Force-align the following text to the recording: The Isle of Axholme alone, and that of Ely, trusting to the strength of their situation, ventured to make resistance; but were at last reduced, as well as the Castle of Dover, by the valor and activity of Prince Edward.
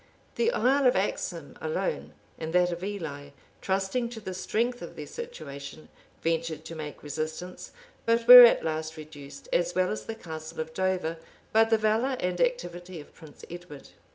The 0.33 0.51
Isle 0.51 0.87
of 0.87 0.95
Axholme 0.95 1.55
alone, 1.61 2.13
and 2.39 2.53
that 2.53 2.71
of 2.71 2.83
Ely, 2.83 3.29
trusting 3.61 4.09
to 4.09 4.19
the 4.19 4.33
strength 4.33 4.81
of 4.81 4.95
their 4.95 5.05
situation, 5.05 5.89
ventured 6.23 6.65
to 6.65 6.73
make 6.75 7.03
resistance; 7.03 7.71
but 8.07 8.27
were 8.27 8.43
at 8.43 8.65
last 8.65 8.97
reduced, 8.97 9.47
as 9.53 9.75
well 9.75 9.91
as 9.91 10.05
the 10.07 10.15
Castle 10.15 10.59
of 10.59 10.73
Dover, 10.73 11.17
by 11.53 11.65
the 11.65 11.77
valor 11.77 12.17
and 12.19 12.41
activity 12.41 12.99
of 12.99 13.13
Prince 13.13 13.45
Edward. 13.47 13.89